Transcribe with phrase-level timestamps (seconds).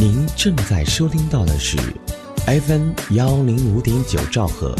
[0.00, 1.76] 您正在收听到的是
[2.46, 4.74] FM 幺零五点九兆赫，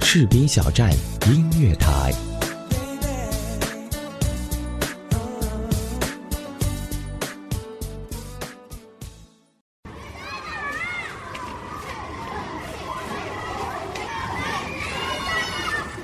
[0.00, 0.90] 士兵小站
[1.26, 2.14] 音乐台。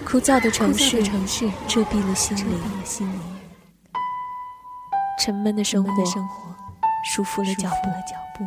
[0.04, 2.61] 枯燥的城市，城市遮蔽了心灵；
[5.18, 5.90] 沉闷的生活，
[7.05, 8.47] 束缚了脚步。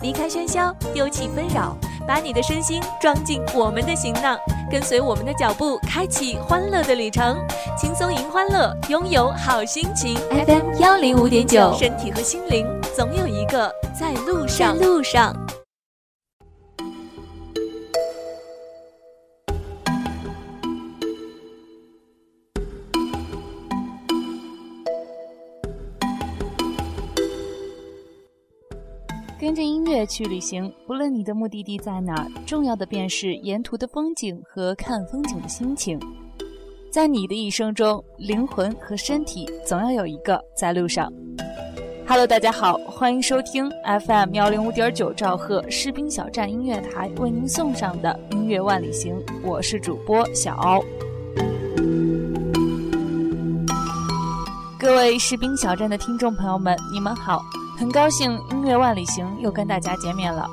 [0.00, 1.76] 离开喧嚣，丢弃纷扰。
[2.06, 4.38] 把你的身心装进我们的行囊，
[4.70, 7.38] 跟随我们的脚步，开启欢乐的旅程，
[7.76, 10.16] 轻松赢欢乐，拥有好心情。
[10.30, 14.76] FM 幺零五点九，身体和心灵总有一个在路上。
[14.78, 15.34] 路上。
[29.40, 35.96] 跟着音乐去旅行，不论你的目的地在哪儿，重要的便是沿途的风景和看风景的心情。
[36.90, 41.08] 在你的一生中，灵魂和身体总要有一个在路上。
[42.08, 43.70] Hello，大家好，欢迎收听
[44.06, 50.80] FM 幺零五点九兆赫士兵小站音乐台为您送上的音乐万里行，我是主播小敖。
[54.80, 57.40] 各位士兵小站的听众朋友们，你们好。
[57.78, 60.50] 很高兴音乐万里行又跟大家见面了。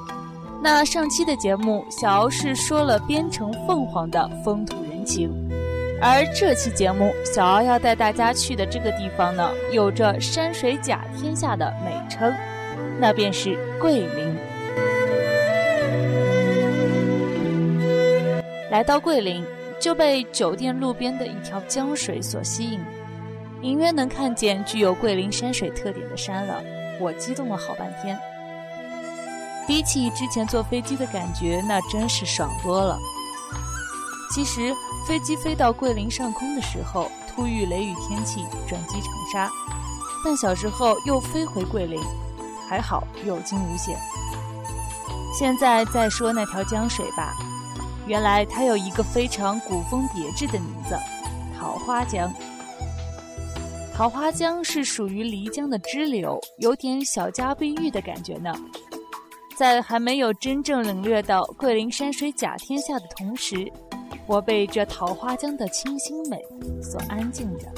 [0.62, 5.32] 那上期的节目，小敖是说了边城凤凰的风土人情，
[6.00, 12.32] 而这期节目，小敖要带大家去的这个地方呢，有着山水甲天下的美称，
[13.00, 14.36] 那便是桂林。
[18.70, 19.44] 来到桂林，
[19.80, 22.80] 就被酒店路边的一条江水所吸引，
[23.64, 26.62] 隐约能看见具有桂林山水特点的山了。
[27.00, 28.18] 我激动了好半天，
[29.68, 32.98] 比起之前坐飞机的感觉，那真是爽多了。
[34.32, 34.74] 其实
[35.08, 39.52] 飞机飞到桂林上空的时候，突遇雷雨天气，转机长沙，
[40.24, 42.02] 半小时后又飞回桂林，
[42.70, 43.98] 还好有惊无险。
[45.38, 47.34] 现在再说那条江水吧，
[48.08, 50.98] 原来它有一个非常古风别致的名字——
[51.60, 52.32] 桃花江。
[53.96, 58.54] 桃花江是属于漓江的支流，有点小家碧玉的感觉呢。
[59.56, 63.72] 在还没有真正领略到桂林山水甲天下的同时，
[64.28, 66.42] 我被这桃花江的清新美
[66.84, 67.72] 所安静着。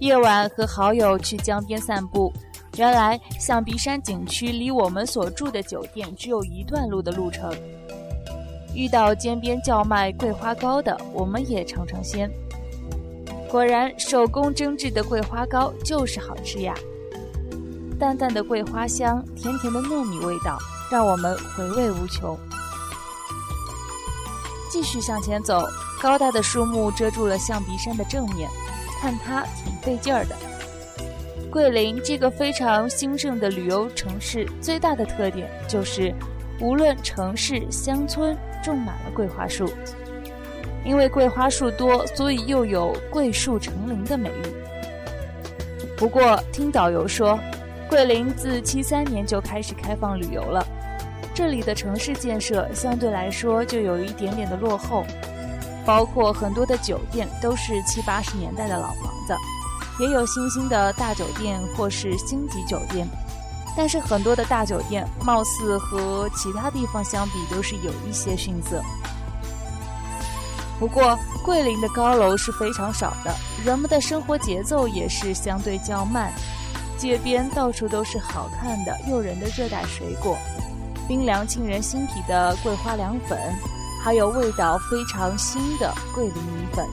[0.00, 2.30] 夜晚和好友去江边散步，
[2.76, 7.50] 原来象鼻山景区离我们所住的酒店只有一段路的路程。
[8.80, 12.30] 遇到街边叫卖桂花糕的，我们也尝尝鲜。
[13.46, 16.74] 果然，手工蒸制的桂花糕就是好吃呀！
[17.98, 20.56] 淡淡的桂花香，甜甜的糯米味道，
[20.90, 22.34] 让我们回味无穷。
[24.70, 25.62] 继续向前走，
[26.00, 28.48] 高大的树木遮住了象鼻山的正面，
[28.98, 30.34] 看它挺费劲儿的。
[31.50, 36.14] 桂林这个非常兴盛的旅游城市，最大的特点就是，
[36.62, 38.34] 无论城市、乡村。
[38.62, 39.72] 种满了桂花树，
[40.84, 45.96] 因为桂花树多，所以又有“桂树成林”的美誉。
[45.96, 47.38] 不过，听导游说，
[47.88, 50.66] 桂林自七三年就开始开放旅游了，
[51.34, 55.04] 这里的城市建设相对来说就有一点点的落后，
[55.84, 59.34] 包括很多的酒店都是七八十年代的老房子，
[60.02, 63.06] 也有新兴的大酒店或是星级酒店。
[63.76, 68.82] 但是很多的大酒店貌似和其他地方相比都是有一些逊色。
[70.78, 73.34] 不过桂林的高楼是非常少的，
[73.64, 76.32] 人们的生活节奏也是相对较慢。
[76.96, 80.36] 街边到处都是好看的、诱人的热带水果，
[81.08, 83.38] 冰凉沁人心脾的桂花凉粉，
[84.02, 86.86] 还有味道非常新的桂林米粉。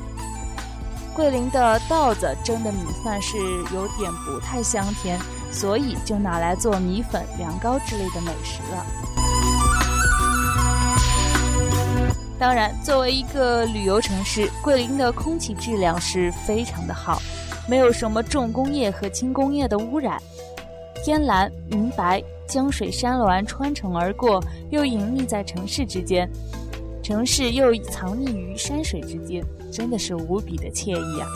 [1.13, 3.37] 桂林的稻子蒸的米饭是
[3.73, 5.19] 有点不太香甜。
[5.51, 8.85] 所以就拿来做米粉、凉糕之类的美食了。
[12.39, 17.19] 当然，作为一个旅游城市，桂林的空气质量是非常的好，
[17.67, 20.21] 没有什么重工业和轻工业的污染。
[21.03, 26.29] 天蓝云白，江水山峦穿城而过，又隐匿在城市之间。
[27.01, 31.27] 城市又藏匿于山水之间，真的是无比的惬意啊！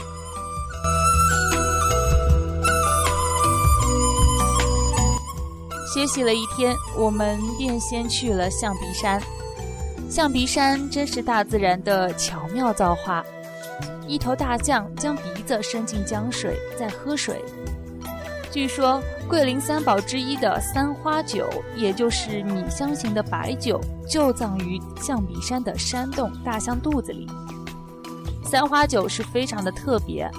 [5.93, 9.21] 歇息了一天，我们便先去了象鼻山。
[10.09, 13.21] 象鼻山真是大自然的巧妙造化。
[14.07, 17.43] 一头大象将鼻子伸进江水，在喝水。
[18.49, 23.79] 据说桂林三宝之一的三花酒，也就是米香型的白酒，
[24.09, 27.27] 就葬于象鼻山的山洞大象肚子里。
[28.45, 30.29] 三花酒是非常的特别。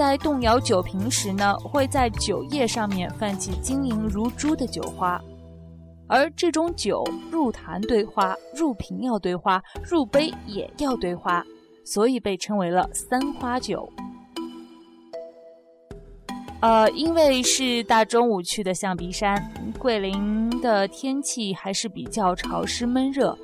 [0.00, 5.20] 在动摇酒瓶时呢，会在酒液上面泛起晶莹如珠的酒花，
[6.08, 11.44] 而这种酒入坛堆花，入瓶要堆花，入杯也要堆花，
[11.84, 13.86] 所以被称为了三花酒。
[16.62, 23.36] 呃，因为是大中午去的象鼻山，桂林的天气还是比较潮湿闷热，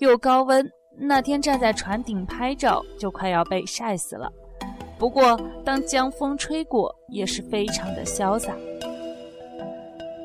[0.00, 0.68] 又高温，
[0.98, 4.28] 那天站在船顶拍照就快要被晒死了。
[5.02, 8.54] 不过，当江风吹过，也是非常的潇洒。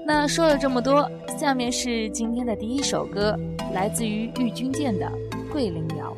[0.05, 3.35] 那说了这么多，下面是今天的第一首歌，
[3.73, 5.07] 来自于郁钧剑的
[5.51, 6.15] 《桂林谣》。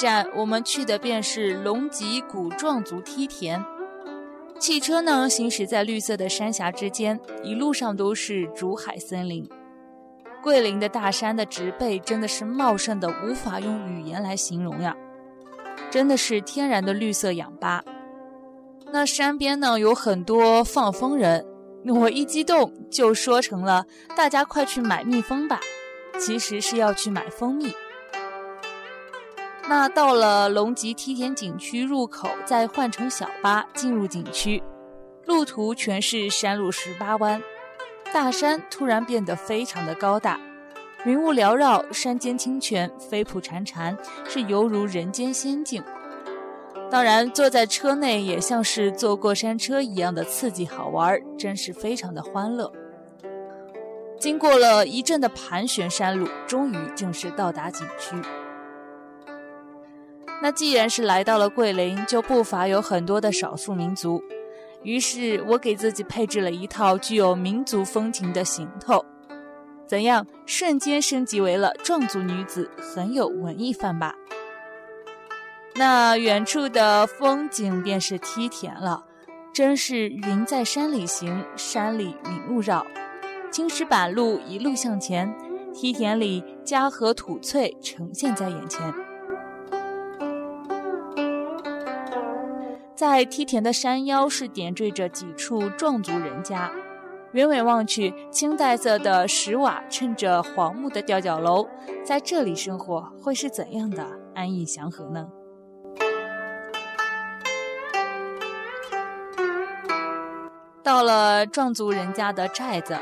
[0.00, 3.62] 站，我们去的便是龙脊古壮族梯田。
[4.58, 9.46] 汽车呢，行驶在绿色的山峡之间，一路上都是竹海森林。
[10.42, 14.96] 桂林的大山的植被真的是茂盛的，无法用语言来形容呀，
[15.90, 17.84] 真的是天然的绿色氧吧。
[18.90, 21.44] 那山边呢，有很多放蜂人，
[21.84, 23.84] 我一激动就说成了
[24.16, 25.60] “大家快去买蜜蜂吧”，
[26.18, 27.74] 其实是要去买蜂蜜。
[29.70, 34.60] 那到了龙脊梯田景区入口，再换乘小巴进入景区，
[35.26, 37.40] 路途全是山路十八弯，
[38.12, 40.40] 大山突然变得非常的高大，
[41.04, 43.96] 云雾缭绕，山间清泉飞瀑潺潺，
[44.28, 45.80] 是犹如人间仙境。
[46.90, 52.72] 当然，坐在车内也像是坐过山车一样的刺激好玩，真是非常的欢乐。
[54.18, 58.20] 经过了一阵的盘旋山路，终于正式到达景区。
[60.42, 64.22] 那既然是来到了桂林，就不乏有很多的少数民族。
[64.82, 69.04] 于是我给自己配置了一套具有民族风情的行头，
[69.86, 74.14] 怎样瞬间升级为了壮族女子，很有文艺范吧？
[75.74, 79.04] 那远处的风景便是梯田了，
[79.52, 82.86] 真是云在山里行，山里云雾绕，
[83.50, 85.30] 青石板路一路向前，
[85.74, 89.09] 梯田里家和土翠呈现在眼前。
[93.00, 96.70] 在梯田的山腰是点缀着几处壮族人家，
[97.32, 101.66] 远远望去，青黛色的石瓦衬着黄木的吊脚楼，
[102.04, 105.26] 在这里生活会是怎样的安逸祥和呢？
[110.82, 112.98] 到了壮族人家的寨子，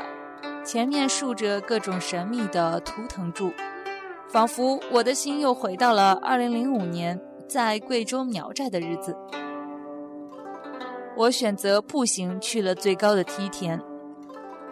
[0.63, 3.51] 前面竖着各种神秘的图腾柱，
[4.29, 9.13] 仿佛我的心又回到了2005年在贵州苗寨的日子。
[11.19, 13.77] 我选择步行去了最高的梯田，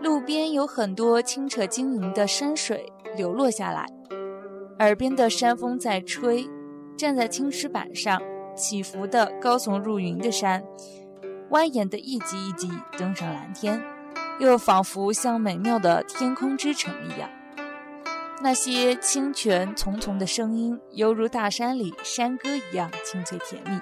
[0.01, 3.85] 路边有很多清澈晶莹的山水流落下来，
[4.79, 6.49] 耳边的山风在吹，
[6.97, 8.21] 站在青石板上，
[8.55, 10.63] 起伏的高耸入云的山，
[11.49, 13.83] 蜿蜒的一级一级登上蓝天，
[14.39, 17.29] 又仿佛像美妙的天空之城一样。
[18.41, 23.77] 那些清泉淙淙的声音，犹如大山里山歌一样清脆甜蜜。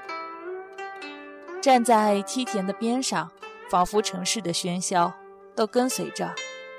[1.65, 3.27] 站在梯田的边上，
[3.71, 5.11] 仿佛城市的喧嚣
[5.55, 6.31] 都跟随着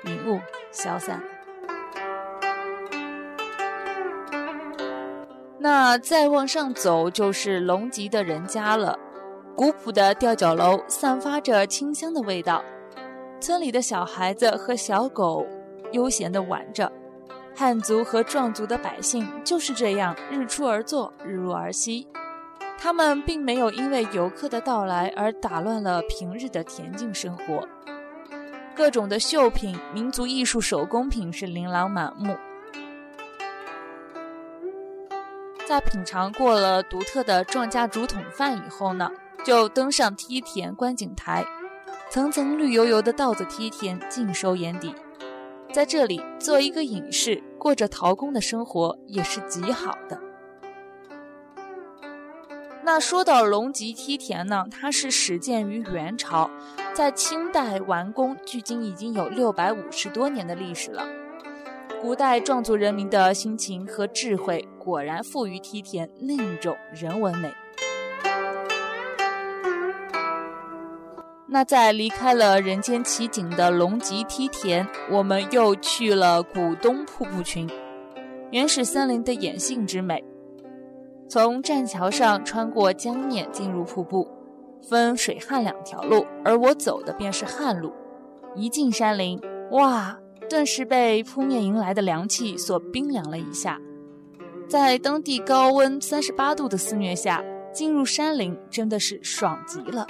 [0.05, 0.39] 云雾
[0.71, 1.21] 消散。
[5.59, 8.97] 那再往上走就是龙脊的人家了，
[9.57, 12.63] 古朴的吊脚楼散发着清香的味道，
[13.41, 15.45] 村里的小孩子和小狗
[15.91, 16.89] 悠闲地玩着，
[17.53, 22.07] 汉族和壮族的百姓就是这样日出而作，日入而息。
[22.79, 27.67] 他们并没有因为游客的到来而打乱了平日的恬静生活，
[28.75, 32.37] 各种的绣品、民族艺术、手工品是琳琅满目。
[35.67, 39.11] 在品尝过了独特的壮家竹筒饭以后呢，
[39.43, 41.43] 就登上梯田观景台，
[42.09, 44.95] 层层绿油油的稻子梯田尽收眼底。
[45.73, 50.17] 在这里做一个隐士，过着陶工的生活也是极好的。
[52.87, 56.49] 那说到龙脊梯田呢，它是始建于元朝，
[56.93, 61.05] 在清代完工，距今已经有六百五十多年的历史了。
[62.01, 67.53] 古代壮族人民的心情和智慧，果然赋予梯田另一种人文美。
[71.47, 77.69] 那在离开了人间奇景的龙脊梯田，我们又去了古东瀑布群，
[78.51, 80.23] 原始森林的野性之美。
[81.29, 84.27] 从栈桥上穿过江面进入瀑布，
[84.89, 87.91] 分水旱两条路，而我走的便是旱路。
[88.55, 89.39] 一进山林，
[89.71, 90.17] 哇，
[90.49, 93.77] 顿时被扑面迎来的凉气所冰凉了一下。
[94.69, 97.43] 在当地高温三十八度的肆虐下，
[97.73, 100.07] 进入山林真的是爽极了。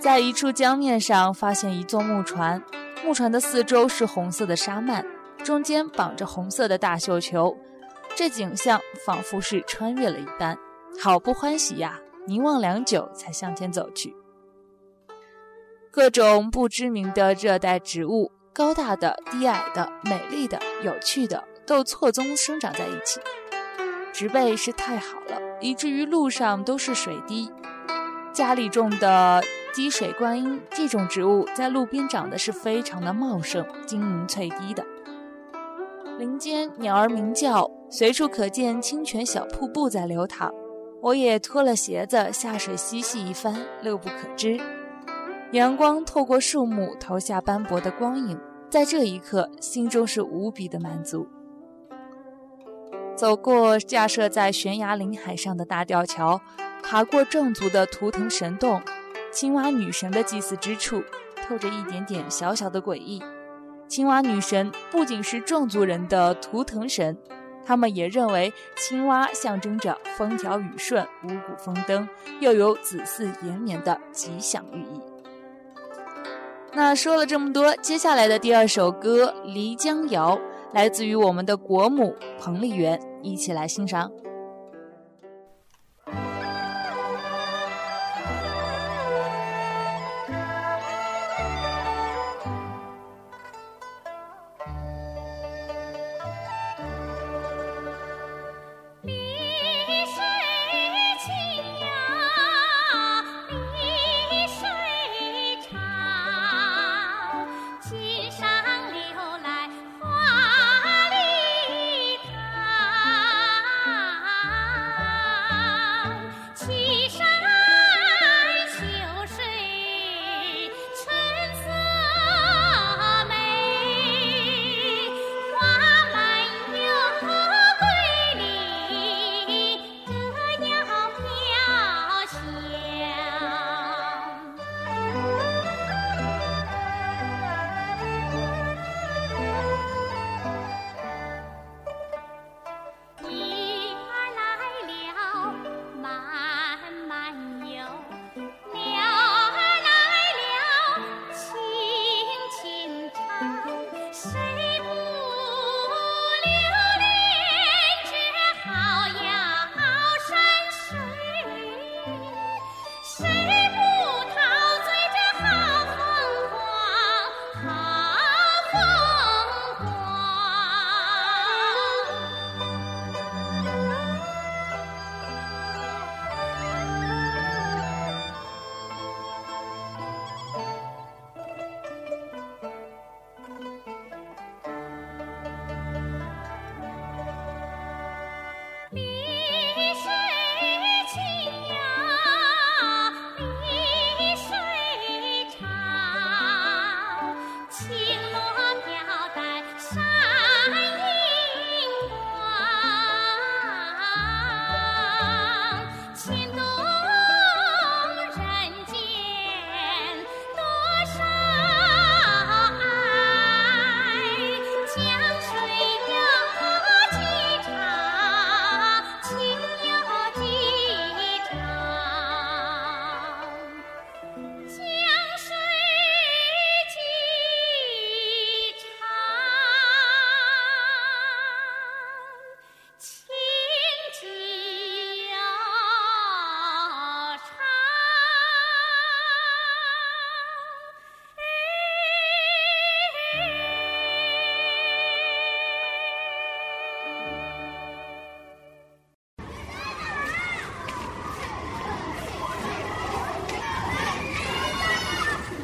[0.00, 2.60] 在一处江面上发现一座木船，
[3.04, 5.04] 木船的四周是红色的沙幔，
[5.44, 7.56] 中间绑着红色的大绣球。
[8.14, 10.56] 这景象仿佛是穿越了一般，
[11.00, 11.98] 好不欢喜呀！
[12.26, 14.14] 凝望良久，才向前走去。
[15.90, 23.20] 各种不知名的热带植物，高大的、低矮的、美丽的、有趣的，都错综生长在一起。
[24.12, 27.50] 植被是太好了，以至于路上都是水滴。
[28.32, 29.42] 家里种的
[29.74, 34.86] 滴水观音这种植物，在路边长得是非常的茂盛、晶莹翠滴的。
[36.18, 40.52] 林间鸟儿鸣叫，随处可见清泉小瀑布在流淌。
[41.00, 44.60] 我也脱了鞋子下水嬉戏一番，乐不可支。
[45.52, 48.38] 阳光透过树木投下斑驳的光影，
[48.70, 51.26] 在这一刻，心中是无比的满足。
[53.16, 56.40] 走过架设在悬崖林海上的大吊桥，
[56.82, 58.80] 爬过壮族的图腾神洞，
[59.32, 61.02] 青蛙女神的祭祀之处，
[61.46, 63.20] 透着一点点小小的诡异。
[63.92, 67.14] 青蛙女神不仅是壮族人的图腾神，
[67.62, 72.08] 他们也认为青蛙象征着风调雨顺、五谷丰登，
[72.40, 75.00] 又有子嗣延绵的吉祥寓意。
[76.72, 80.38] 那说了这么多，接下来的第二首歌《漓江谣》
[80.72, 84.10] 来自于我们的国母彭丽媛，一起来欣赏。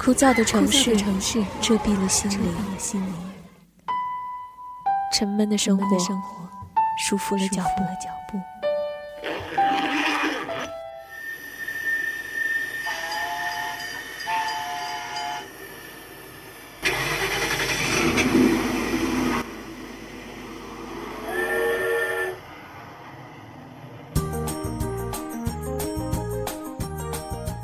[0.08, 2.50] 枯燥的城市，城市遮蔽了心灵；
[5.12, 5.84] 沉闷的生活，
[6.98, 7.62] 束缚了脚
[8.26, 8.40] 步。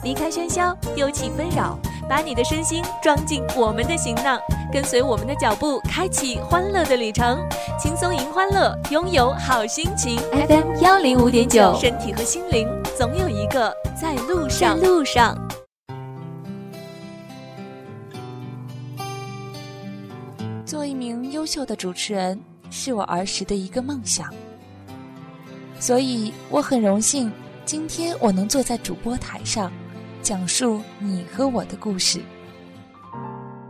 [0.02, 1.78] 离开喧嚣，丢弃纷扰。
[2.09, 4.38] 把你的身心装进我们的行囊，
[4.73, 7.38] 跟随我们的脚步，开启欢乐的旅程。
[7.79, 10.19] 轻松迎欢乐，拥有好心情。
[10.49, 14.79] FM 幺零五点九，身体和心灵总有一个在路上。
[14.81, 15.37] 路上，
[20.64, 22.40] 做一名优秀的主持人
[22.71, 24.33] 是我儿时的一个梦想，
[25.81, 27.33] 所以我很荣幸
[27.64, 29.73] 今天我能坐在主播台上。
[30.25, 32.19] 讲述你和我的故事，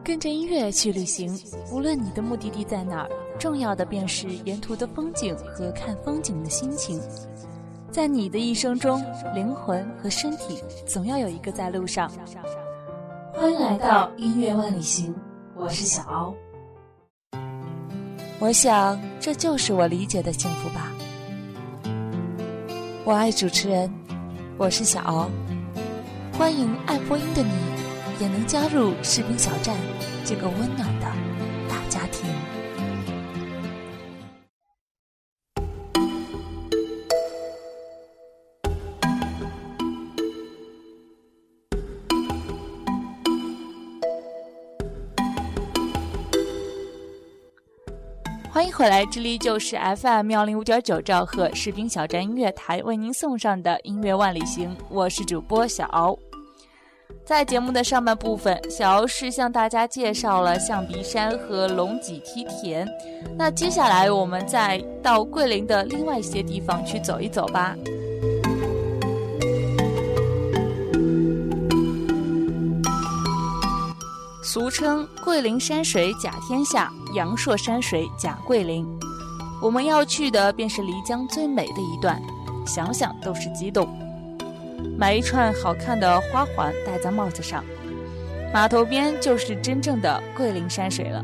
[0.05, 1.37] 跟着音乐去旅行。
[1.73, 7.03] 无论你的目的地在哪儿，重要的便是沿途的风景和看风景的心情。
[7.91, 12.09] 在你的一生中，灵魂和身体总要有一个在路上。
[13.33, 15.13] 欢迎来到音乐万里行，
[15.57, 16.37] 我是小欧。
[18.39, 20.93] 我想这就是我理解的幸福吧。
[23.05, 23.93] 我爱主持人，
[24.57, 25.29] 我是小敖，
[26.37, 27.53] 欢迎爱播音的你，
[28.19, 29.77] 也能加入士兵小站
[30.25, 30.94] 这个温暖
[48.77, 56.19] 回来，这里就是 FM 幺零五点九兆赫士兵小站音乐台为您送上的音乐万里行，我是主播小敖。
[57.25, 62.85] 在节目的上半部分，小敖是向大家介绍了象鼻山和龙脊梯田。
[63.39, 67.77] 那接下来我们再到桂林的另外一些地方去走一走吧。
[74.55, 78.87] 俗称桂林山水甲天下，阳朔山水甲桂林。
[79.61, 82.23] 我们要去的便是漓江最美的一段，
[82.65, 83.89] 想想都是激动。
[84.97, 87.65] 买一串好看的花环戴在帽子上，
[88.53, 91.21] 码头边就是真正的桂林山水了。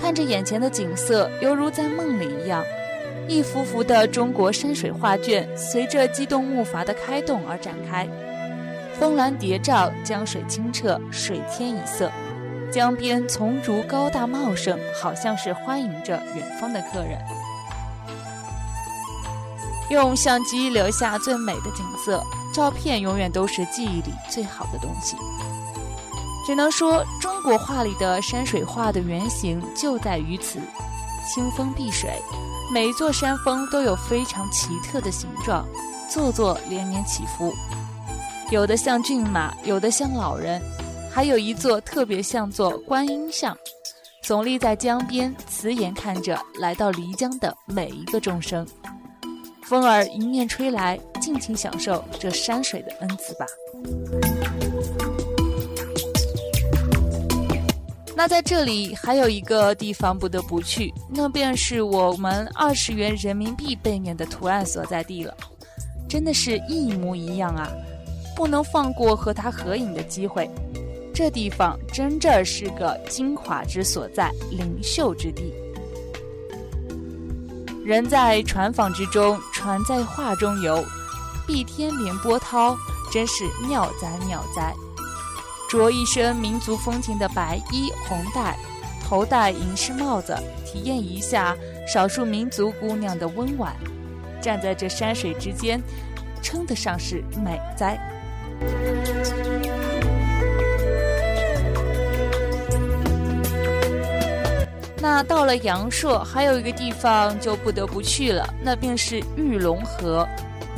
[0.00, 2.64] 看着眼前的景色，犹如在梦里一样，
[3.28, 8.08] 一幅幅的中国山水画卷随着机动木筏的开动而展开。
[8.98, 12.10] 峰峦叠嶂，江水清澈，水天一色，
[12.72, 17.16] 江边丛竹高大茂盛，好像是欢迎着远方的客人。
[19.88, 25.16] 用相机留下最美的景色，照片永远都是记忆里最好的东西。
[26.44, 30.58] 只能说，中国画里的山水画的原型就在于此：
[31.32, 32.20] 清风碧水，
[32.74, 35.64] 每一座山峰都有非常奇特的形状，
[36.10, 37.54] 座座连绵起伏。
[38.50, 40.58] 有的像骏马，有的像老人，
[41.10, 43.54] 还有一座特别像座观音像，
[44.24, 48.66] 耸立在江边，慈颜看着来到漓江的每一个众生。
[49.64, 53.44] 风儿迎面吹来，尽情享受这山水的恩赐吧。
[58.16, 65.36] 那在这里还有一个地方不得不去，那便是我们二十元人民币背面的图案所在地了，
[66.08, 67.70] 真的是一模一样啊！
[68.38, 70.48] 不能放过和他合影的机会，
[71.12, 75.52] 这地方真正是个精华之所在，灵秀之地。
[77.84, 80.84] 人在船舫之中，船在画中游，
[81.48, 82.78] 碧天连波涛，
[83.10, 84.72] 真是妙哉妙哉。
[85.68, 88.56] 着一身民族风情的白衣红带，
[89.02, 91.56] 头戴银饰帽子，体验一下
[91.92, 93.74] 少数民族姑娘的温婉，
[94.40, 95.82] 站在这山水之间，
[96.40, 97.98] 称得上是美哉。
[105.00, 110.28] 那到了阳朔，还有一个地方就不得不去了，那便是玉龙河，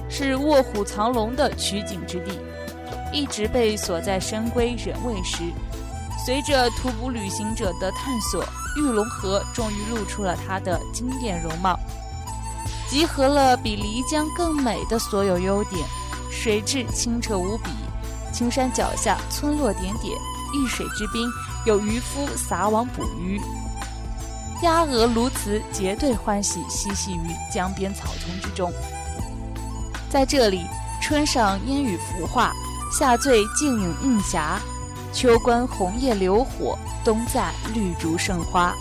[0.08, 2.38] 是卧虎藏龙的取景之地，
[3.12, 5.42] 一直被锁在深闺人未识。
[6.24, 8.44] 随着徒步旅行者的探索，
[8.76, 11.78] 玉龙河终于露出了它的经典容貌，
[12.88, 15.82] 集合了比漓江更美的所有优点。
[16.42, 17.68] 水质清澈无比，
[18.32, 20.18] 青山脚下村落点点，
[20.54, 21.28] 遇水之滨
[21.66, 23.38] 有渔夫撒网捕鱼，
[24.62, 28.72] 鸭鹅鸬鹚结对欢喜嬉戏于江边草丛之中。
[30.08, 30.64] 在这里，
[31.02, 32.54] 春上烟雨浮画，
[32.98, 34.58] 夏醉静影映霞，
[35.12, 38.74] 秋观红叶流火，冬在绿竹盛花。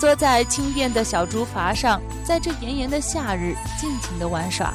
[0.00, 4.72] 坐在轻便的小竹筏上，在这炎炎的夏日尽情的玩耍。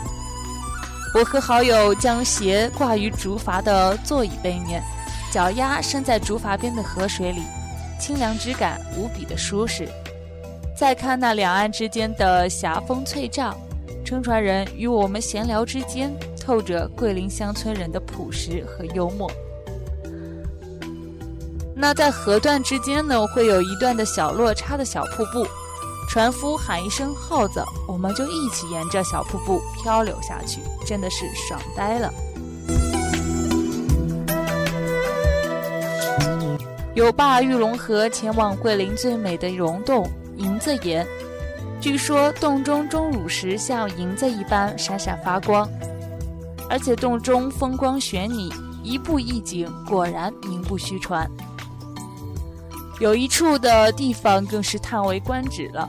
[1.13, 4.83] 我和好友将鞋挂于竹筏的座椅背面，
[5.31, 7.41] 脚丫伸在竹筏边的河水里，
[7.99, 9.89] 清凉之感无比的舒适。
[10.77, 13.57] 再看那两岸之间的霞风翠照，
[14.05, 19.29] 撑船人与我们闲聊之间，透着桂林乡村人的朴实和幽默。
[21.75, 25.45] 那在河段之间呢，会有一段的小落差的小瀑布。
[26.09, 32.11] 船夫喊一声“号子”，我们就一起沿着小瀑布漂流下去，真的是爽呆了。
[36.95, 41.07] 有罢玉龙河，前往桂林最美的溶洞银子岩。
[41.79, 45.69] 据说洞中钟乳石像银子一般闪闪发光，
[46.67, 48.51] 而且洞中风光悬拟，
[48.83, 51.29] 一步一景，果然名不虚传。
[52.99, 55.87] 有一处的地方更是叹为观止了，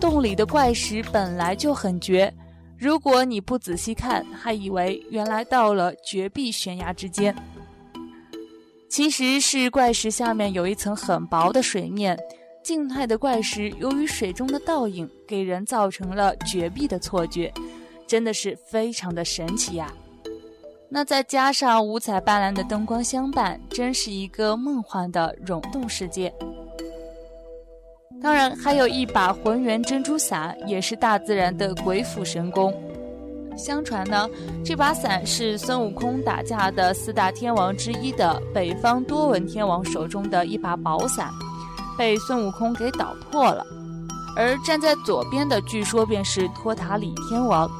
[0.00, 2.32] 洞里的怪石本来就很绝，
[2.76, 7.34] 如果你不仔细看，还以为原来到了绝壁悬崖之间。
[8.88, 12.18] 其实是怪石下面有一层很薄的水面，
[12.62, 17.52] 静态的怪石由于水中的倒影，给人造成了绝壁的错觉，
[18.06, 19.92] 真的是非常的神奇呀。
[20.88, 26.32] 那再加上五彩斑斓的灯光相伴，真是一个梦幻的溶洞世界。
[28.20, 32.74] 当然，还有一把浑圆珍珠伞，也是大自然的鬼斧神工。
[33.56, 34.28] 相传呢，
[34.64, 41.30] 这把伞是孙悟空打架的四大天王之一的北方多闻天王手中的一把宝伞，
[41.96, 43.64] 被孙悟空给捣破了。
[44.36, 47.70] 而站在左边的，据说便是托塔李天王。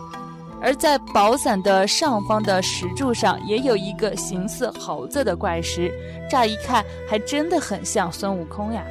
[0.61, 5.93] 而在宝伞的上方的石柱上，也有一个形似猴子的怪石，
[6.29, 8.85] 乍一看还真的很像孙悟空呀。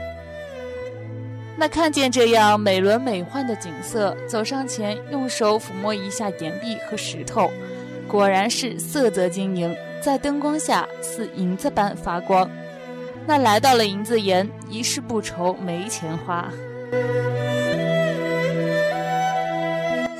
[1.60, 7.50] 那看见这样美轮美奂的景色，走上前用手抚摸一下岩壁和石头，
[8.08, 12.48] 果然是色泽晶莹，在灯光下似银子般发光。
[13.26, 16.48] 那来到了银子岩，一事不愁没钱花。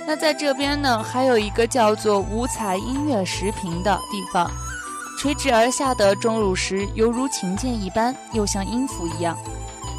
[0.08, 4.50] 那在这边呢，还有一个叫做五彩音乐石屏的地方，
[5.20, 9.38] 垂直而下的钟乳石犹如琴键一般，又像音符一样。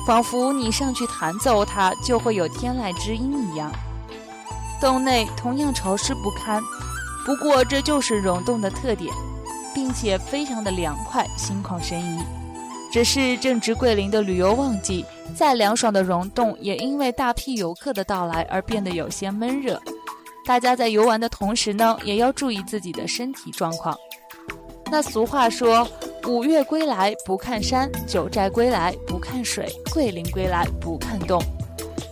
[0.08, 3.70] 仿佛你上去弹奏它，就会有天籁之音一样。
[4.80, 6.62] 洞内同样潮湿不堪，
[7.26, 9.12] 不过这就是溶洞的特点，
[9.74, 12.22] 并且非常的凉快，心旷神怡。
[12.90, 15.04] 只是正值桂林的旅游旺季，
[15.36, 19.78] 再凉爽的溶洞也因为大批游客的到来而变得有些闷热。
[20.46, 23.94] 大家在游玩的同时呢，也要注意自己的身体状况。
[24.90, 25.86] 那俗话说。
[26.28, 31.42] 五岳归来不看山，九寨归来不看水，桂林归来不看洞。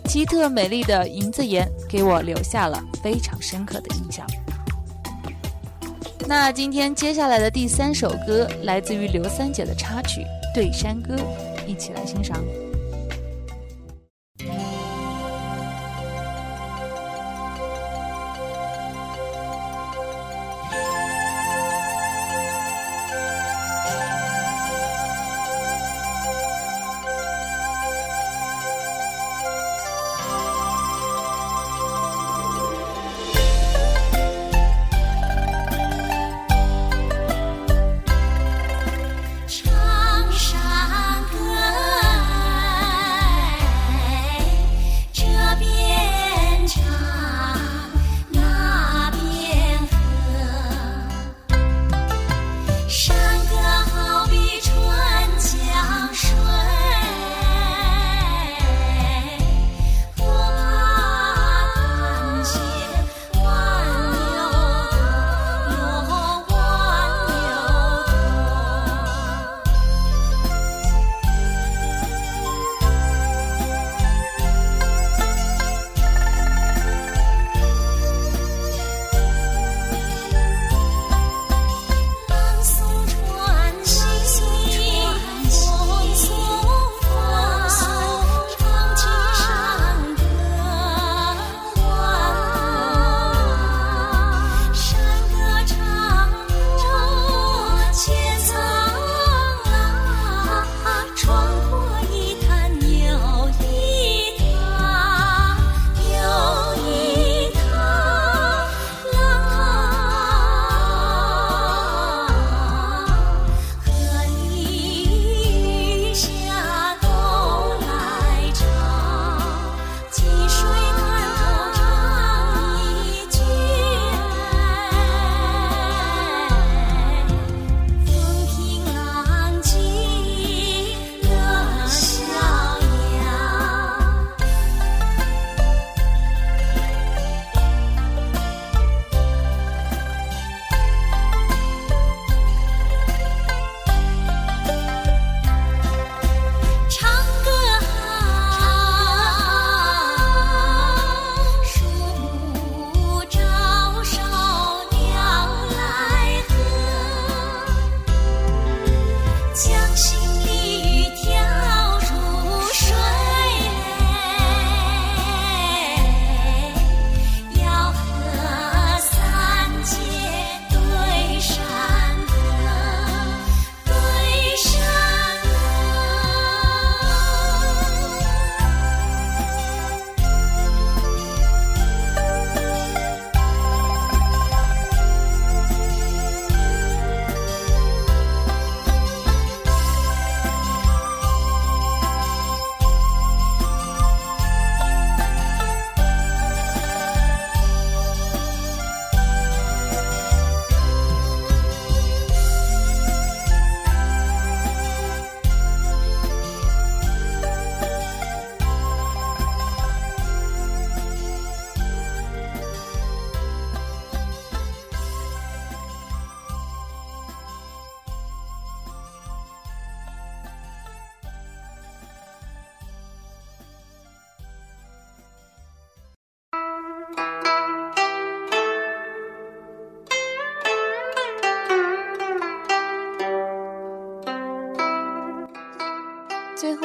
[0.07, 4.27] 奇特美丽的银子岩给我留下了非常深刻的印象。
[6.27, 10.23] 那今天接下来的第三首歌来自于刘三姐的插曲
[10.55, 11.15] 《对山歌》，
[11.67, 12.43] 一起来欣赏。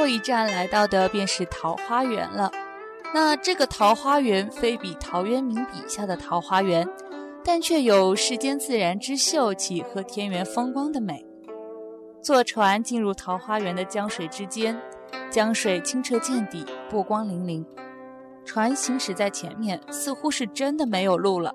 [0.02, 2.52] 后一站来到的便是桃花源了。
[3.14, 6.90] 那这个桃花源非比陶渊明笔下的桃花源，
[7.46, 11.24] 但却有世间自然之秀气和田园风光的美。
[12.20, 14.76] 坐船进入桃花源的江水之间，
[15.30, 17.64] 江水清澈见底，波光粼粼。
[18.44, 21.54] 船行驶在前面，似乎是真的没有路了。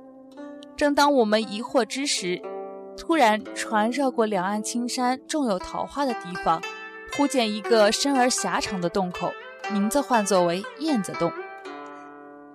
[0.76, 2.40] 正当我们疑惑之时，
[2.96, 6.62] 突然船绕过两岸青山种有桃花的地方，
[7.16, 9.32] 忽见一个深而狭长的洞口，
[9.72, 11.32] 名字唤作为燕子洞。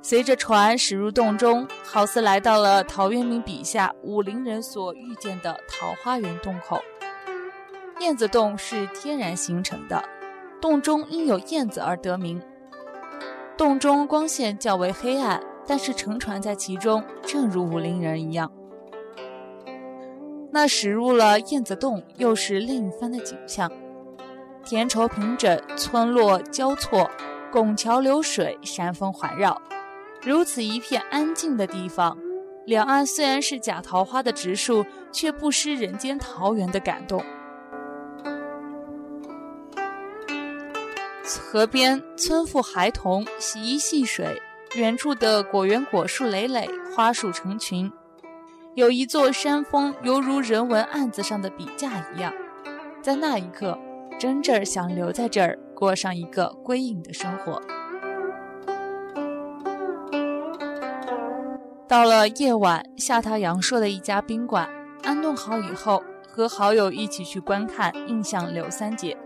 [0.04, 6.80] 随着船驶入洞中，好似来到了陶渊明笔下武陵人所遇见的桃花源洞口。
[8.00, 10.04] 燕子洞是天然形成的，
[10.62, 12.39] 洞中因有燕子而得名。
[13.58, 18.52] 洞中光线较为黑暗，但是乘船在其中，正如武陵人一样。
[20.52, 23.71] 那驶入了燕子洞，又是另一番的景象：
[24.63, 27.10] 田畴平整，村落交错，
[27.52, 29.62] 拱桥流水，山峰环绕。
[30.21, 32.17] 如此一片安静的地方，
[32.65, 37.24] 两岸虽然是假桃花的植树，却不失人间桃源的感动。
[41.43, 44.41] 河边，村妇孩童洗衣戏水，
[44.76, 47.91] 远处的果园果树累累，花树成群。
[48.76, 52.34] 有一座山峰，犹如人文案子上的笔架一样。
[53.02, 53.78] 在那一刻，
[54.21, 57.60] 真正想留在这儿，过上一个归隐的生活。
[61.88, 64.69] 到了夜晚，下榻阳朔的一家宾馆，
[65.01, 69.17] 安顿好以后，和好友一起去观看《印象刘三姐》。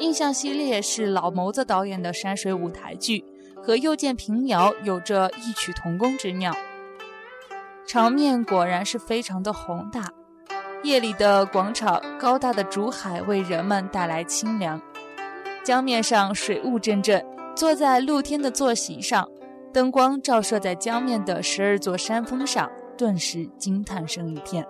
[0.00, 3.22] 印象系列是老谋子导演的山水舞台剧，
[3.62, 6.56] 和又见平遥有着异曲同工之妙。
[7.86, 10.08] 场面果然是非常的宏大，
[10.84, 14.78] 夜里的广场，高大的竹海为人们带来清凉。
[15.64, 17.24] 江面上水雾阵阵，
[17.56, 19.26] 坐在露天的坐席上，
[19.72, 24.66] 灯光照射在江面的十二座山峰上，顿时惊叹声一片。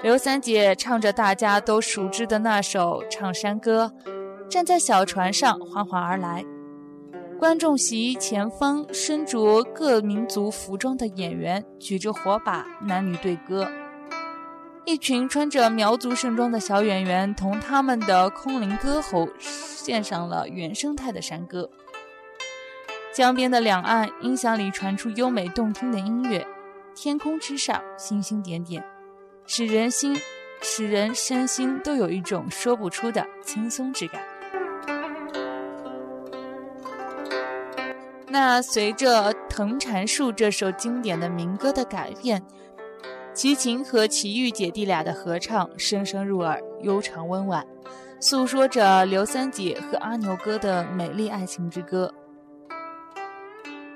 [0.00, 3.92] 刘三姐唱着大家都熟知的那首唱山歌，
[4.48, 6.42] 站在小船上缓缓而来。
[7.38, 13.68] 观众席前方，身着各民族服装的演员举着火把，男女对歌。
[14.88, 21.68] 一群穿着苗族盛装的小演员同他们的空灵歌喉献上了原生态的山歌。
[23.12, 26.46] 江边的两岸，音响里传出优美动听的音乐，
[26.94, 28.82] 天空之上，星星点点。
[29.46, 30.16] 使人心，
[30.62, 34.22] 使人身心都有一种说不出的轻松之感。
[38.28, 42.42] 那随着《藤缠树》这首经典的民歌的改变，
[43.38, 47.64] 齐秦和齐豫姐弟俩的合唱声声入耳，悠长温婉，
[48.18, 52.12] 诉说着刘三姐和阿牛哥的美丽爱情之歌。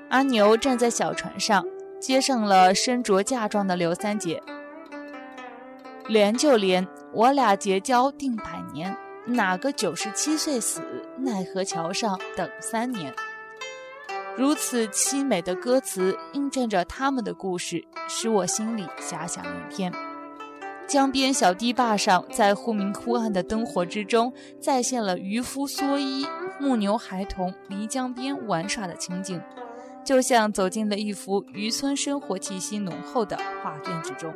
[0.07, 1.61] 阿牛站在小船上，
[1.99, 4.41] 接上了身着嫁妆的刘三姐。
[6.07, 10.81] 连就连，我俩结交定百年，哪个九十七岁死？
[11.17, 13.13] 奈何桥上等三年。
[14.35, 19.93] 如此凄美的歌词，印证着他们的故事，使我心里遐想连篇。
[20.87, 26.25] 江边小堤坝上，在忽明忽暗的灯火之中，再现了渔夫蓑衣、
[26.59, 29.39] 牧牛孩童离江边玩耍的情景，
[30.03, 34.33] 就像走进了一幅渔村生活气息浓厚的画卷之中。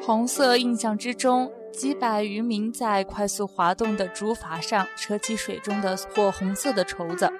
[0.00, 7.30] 红色印象之中，几百渔民在快速滑动的竹筏上扯起水中的火红色的绸子。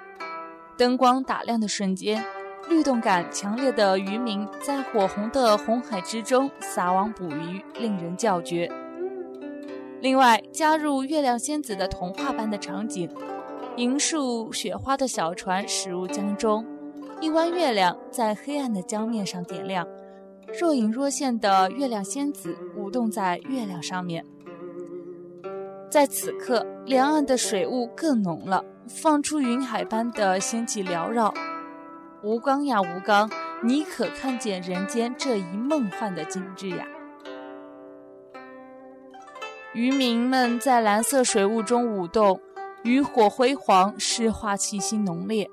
[0.77, 2.23] 灯光打亮的瞬间，
[2.69, 8.71] 律动感强烈的渔民在火红的红海之中撒网捕鱼，令人叫绝。
[10.01, 13.09] 另外，加入月亮仙子的童话般的场景，
[13.75, 16.65] 银树雪花的小船驶入江中，
[17.19, 19.85] 一弯月亮在黑暗的江面上点亮。
[20.57, 24.25] 若隐若现的月亮仙子舞动在月亮上面，
[25.89, 31.33] 在此刻，两岸的水雾更浓了，放出云海般的仙气缭绕。
[32.23, 33.29] 吴刚呀，吴刚，
[33.63, 36.85] 你可看见人间这一梦幻的景致呀？
[39.73, 42.41] 渔民们在蓝色水雾中舞动，
[42.83, 45.49] 渔火辉煌，诗画气息浓烈。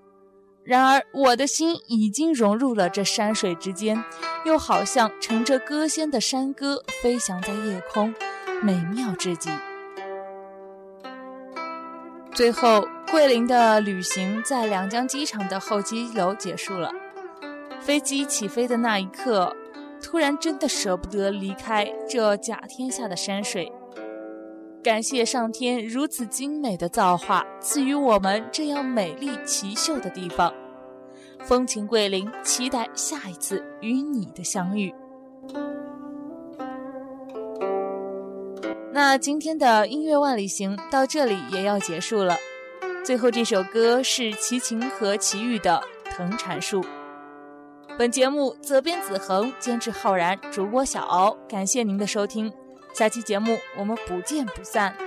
[0.66, 4.02] 然而，我的心已经融入了这山水之间，
[4.44, 8.12] 又好像乘着歌仙的山歌飞翔在夜空，
[8.62, 9.48] 美妙至极。
[12.34, 16.90] 最后，桂林的旅行在两江机场的候机楼结束了。
[17.78, 19.54] 飞机起飞的那一刻，
[20.02, 23.72] 突然真的舍不得离开这甲天下的山水。
[24.86, 30.54] 感谢上天如此精美的造化，赐予我们这样美丽奇秀的地方。
[31.40, 34.94] 风情桂林，期待下一次与你的相遇。
[38.92, 42.36] 那今天的音乐万里行到这里也要结束了。
[43.04, 45.82] 最后这首歌是齐秦和齐豫的
[46.16, 46.80] 《藤缠树》。
[47.98, 51.36] 本节目责编子恒，监制浩然，主播小敖。
[51.48, 52.52] 感谢您的收听，
[52.96, 55.05] 下期节目我们不见不散。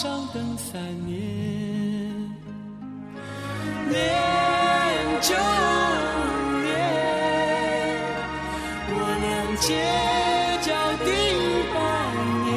[0.00, 1.18] 上等三年，
[3.90, 3.98] 恋
[5.20, 5.34] 就
[6.62, 6.70] 恋，
[8.94, 9.26] 我俩
[9.58, 9.66] 街
[10.62, 10.70] 角
[11.04, 11.06] 定
[11.74, 11.76] 百
[12.44, 12.48] 年。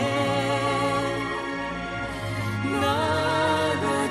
[2.80, 2.84] 那。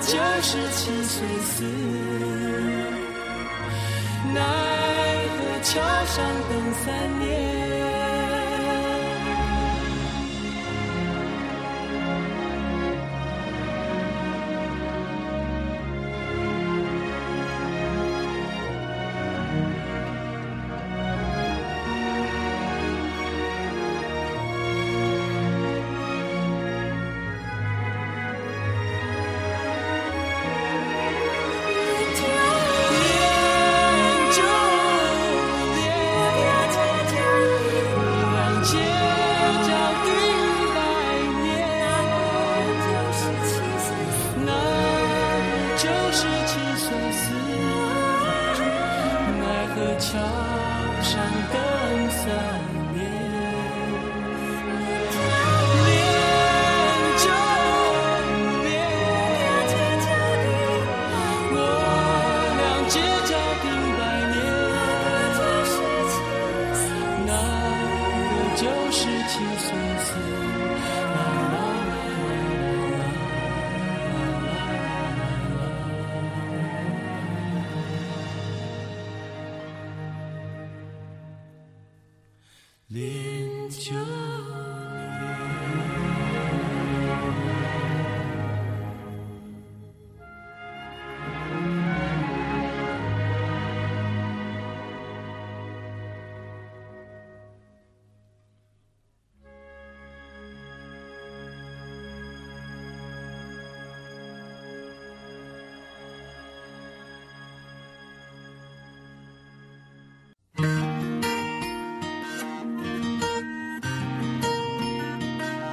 [0.01, 0.09] 九
[0.43, 1.15] 十七岁
[1.45, 1.63] 死，
[4.35, 4.39] 奈
[5.37, 5.71] 何桥
[6.07, 6.17] 上
[6.49, 6.53] 等
[6.83, 6.85] 三
[7.21, 7.60] 年。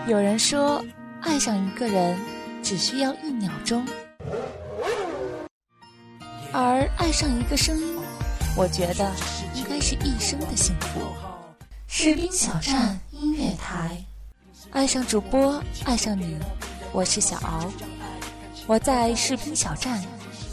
[0.07, 0.81] 有人说，
[1.21, 2.17] 爱上一个人
[2.63, 3.85] 只需要一秒钟，
[6.53, 7.97] 而爱上一个声音，
[8.55, 9.11] 我觉得
[9.53, 11.01] 应该是一生的幸福。
[11.87, 14.01] 士兵小站音乐台，
[14.71, 16.37] 爱上主播，爱上你，
[16.93, 17.69] 我是小敖，
[18.65, 20.01] 我在士兵小站，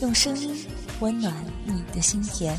[0.01, 0.67] 用声音
[0.99, 1.33] 温暖
[1.65, 2.59] 你的心田。